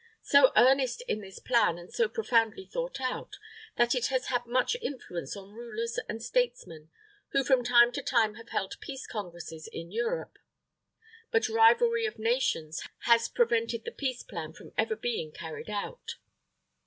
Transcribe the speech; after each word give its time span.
So 0.23 0.51
earnest 0.57 1.03
is 1.07 1.21
this 1.21 1.37
plan 1.37 1.77
and 1.77 1.93
so 1.93 2.09
profoundly 2.09 2.65
thought 2.65 2.99
out, 2.99 3.37
that 3.75 3.93
it 3.93 4.07
has 4.07 4.29
had 4.29 4.47
much 4.47 4.75
influence 4.81 5.37
on 5.37 5.51
rulers 5.53 5.99
and 6.09 6.23
statesmen, 6.23 6.89
who 7.33 7.43
from 7.43 7.63
time 7.63 7.91
to 7.91 8.01
time 8.01 8.33
have 8.33 8.49
held 8.49 8.79
peace 8.81 9.05
congresses 9.05 9.69
in 9.71 9.91
Europe. 9.91 10.39
But 11.29 11.47
rivalry 11.49 12.07
of 12.07 12.17
Nations, 12.17 12.81
has 13.01 13.29
prevented 13.29 13.85
the 13.85 13.91
peace 13.91 14.23
plan 14.23 14.53
from 14.53 14.71
ever 14.75 14.95
being 14.95 15.31
carried 15.31 15.69
out. 15.69 16.15